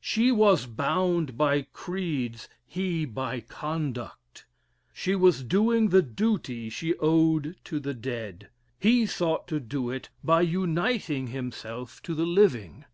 She 0.00 0.30
was 0.30 0.64
bound 0.66 1.36
by 1.36 1.66
creeds 1.72 2.48
he 2.68 3.04
by 3.04 3.40
conduct. 3.40 4.44
She 4.94 5.16
was 5.16 5.42
doing 5.42 5.88
the 5.88 6.02
duty 6.02 6.70
she 6.70 6.94
owed 6.98 7.56
to 7.64 7.80
the 7.80 7.92
dead. 7.92 8.48
He 8.78 9.06
sought 9.06 9.48
to 9.48 9.58
do 9.58 9.90
it 9.90 10.08
by 10.22 10.42
uniting 10.42 11.26
himself 11.34 12.00
to 12.04 12.14
the 12.14 12.24
living. 12.26 12.84